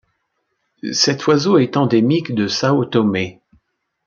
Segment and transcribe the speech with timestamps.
[0.93, 3.39] Cet oiseau est endémique de São Tomé.